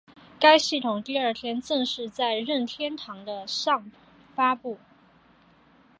[0.39, 3.91] 该系统第二天正式在任天堂的上
[4.33, 4.79] 发布。